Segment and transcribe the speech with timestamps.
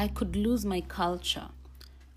[0.00, 1.48] I could lose my culture.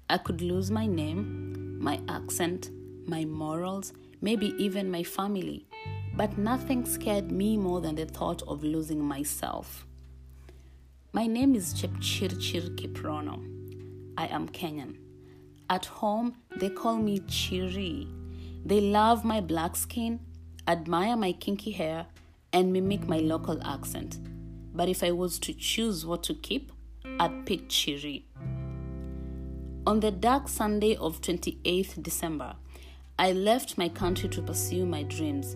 [0.10, 2.70] I could lose my name, my accent,
[3.06, 5.68] my morals, maybe even my family.
[6.16, 9.86] But nothing scared me more than the thought of losing myself.
[11.12, 13.44] My name is Chepchirchir Kiprono.
[14.18, 14.96] I am Kenyan.
[15.70, 18.08] At home, they call me Chiri.
[18.66, 20.22] They love my black skin,
[20.70, 22.06] admire my kinky hair,
[22.54, 24.20] and mimic my local accent.
[24.74, 26.72] But if I was to choose what to keep,
[27.20, 28.24] I'd.
[29.86, 32.56] On the dark Sunday of 28th December,
[33.20, 35.56] I left my country to pursue my dreams.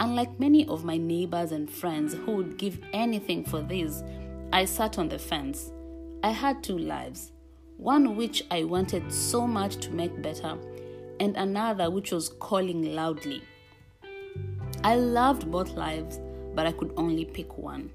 [0.00, 4.02] Unlike many of my neighbors and friends who would give anything for this,
[4.52, 5.70] I sat on the fence.
[6.22, 7.32] I had two lives
[7.76, 10.58] one which I wanted so much to make better,
[11.20, 13.40] and another which was calling loudly.
[14.82, 16.18] I loved both lives,
[16.54, 17.90] but I could only pick one.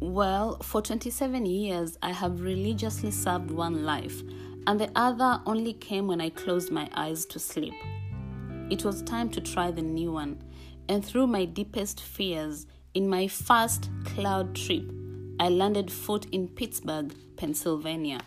[0.00, 4.22] Well, for 27 years, I have religiously served one life,
[4.66, 7.74] and the other only came when I closed my eyes to sleep.
[8.70, 10.42] It was time to try the new one,
[10.88, 14.90] and through my deepest fears, in my first cloud trip,
[15.38, 18.20] I landed foot in Pittsburgh, Pennsylvania.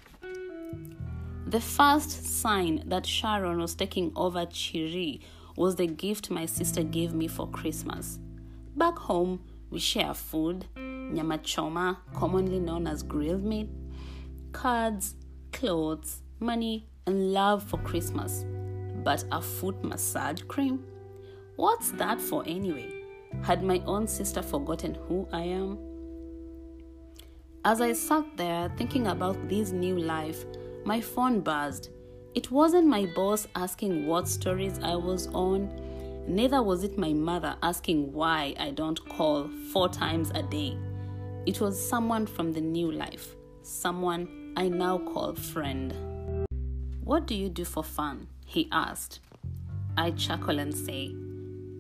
[1.47, 5.22] The first sign that Sharon was taking over Chiri
[5.56, 8.19] was the gift my sister gave me for Christmas.
[8.75, 9.42] Back home,
[9.73, 13.67] we share food, nyama choma, commonly known as grilled meat,
[14.52, 15.16] cards,
[15.52, 18.45] clothes, money, and love for Christmas.
[19.03, 20.85] But a foot massage cream?
[21.55, 22.88] What's that for anyway?
[23.41, 25.79] Had my own sister forgotten who I am?
[27.66, 30.45] As I sat there thinking about this new life,
[30.85, 31.89] my phone buzzed.
[32.35, 35.71] It wasn't my boss asking what stories I was on,
[36.27, 40.77] neither was it my mother asking why I don't call four times a day.
[41.45, 45.94] It was someone from the new life, someone I now call friend.
[47.03, 48.27] What do you do for fun?
[48.45, 49.19] He asked.
[49.97, 51.13] I chuckle and say,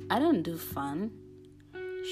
[0.09, 1.11] I don't do fun.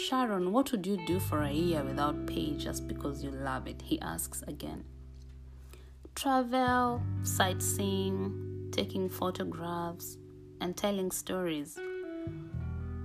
[0.06, 3.82] Sharon, what would you do for a year without pay just because you love it?
[3.84, 4.86] He asks again.
[6.16, 10.18] Travel, sightseeing, taking photographs,
[10.62, 11.78] and telling stories.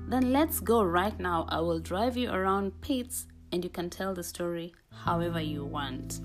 [0.08, 1.46] Then let's go right now.
[1.48, 4.72] I will drive you around pits and you can tell the story
[5.04, 6.20] however you want.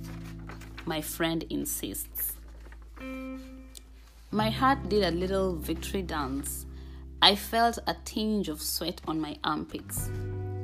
[0.86, 2.34] My friend insists.
[4.30, 6.66] My heart did a little victory dance.
[7.24, 10.12] I felt a tinge of sweat on my armpits.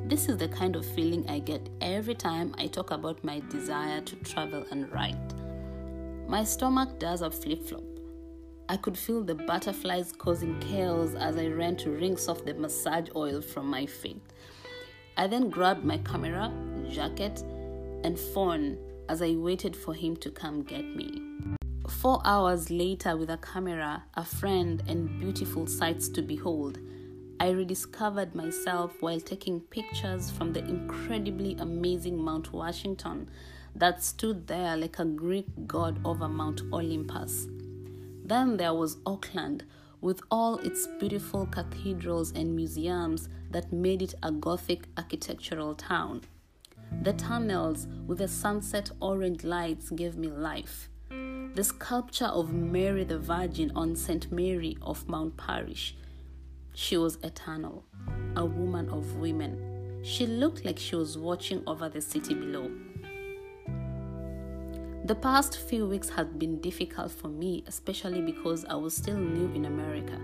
[0.06, 4.00] This is the kind of feeling I get every time I talk about my desire
[4.00, 5.34] to travel and write.
[6.28, 7.87] My stomach does a flip flop.
[8.70, 13.08] I could feel the butterflies causing chaos as I ran to rinse off the massage
[13.16, 14.20] oil from my feet.
[15.16, 16.52] I then grabbed my camera,
[16.90, 17.42] jacket,
[18.04, 18.76] and phone
[19.08, 21.22] as I waited for him to come get me.
[21.88, 26.78] Four hours later, with a camera, a friend, and beautiful sights to behold,
[27.40, 33.30] I rediscovered myself while taking pictures from the incredibly amazing Mount Washington
[33.74, 37.48] that stood there like a Greek god over Mount Olympus.
[38.28, 39.64] Then there was Oakland,
[40.02, 46.20] with all its beautiful cathedrals and museums that made it a Gothic architectural town.
[47.02, 50.90] The tunnels with the sunset orange lights gave me life.
[51.08, 54.30] The sculpture of Mary the Virgin on St.
[54.30, 55.96] Mary of Mount Parish.
[56.74, 57.86] She was eternal,
[58.36, 60.02] a woman of women.
[60.02, 62.70] She looked like she was watching over the city below.
[65.08, 69.50] The past few weeks had been difficult for me, especially because I was still new
[69.54, 70.20] in America.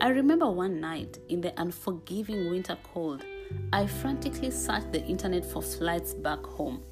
[0.00, 3.24] I remember one night in the unforgiving winter cold,
[3.72, 6.82] I frantically searched the internet for flights back home.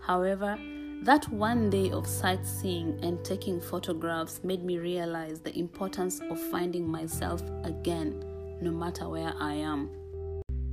[0.00, 0.56] However,
[1.02, 6.86] that one day of sightseeing and taking photographs made me realize the importance of finding
[6.88, 8.24] myself again,
[8.60, 9.90] no matter where I am.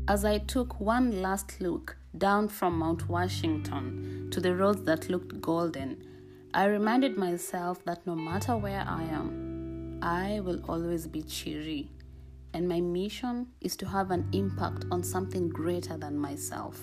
[0.09, 5.39] As I took one last look down from Mount Washington to the roads that looked
[5.39, 6.03] golden,
[6.51, 11.89] I reminded myself that no matter where I am, I will always be Chiri,
[12.55, 16.81] and my mission is to have an impact on something greater than myself.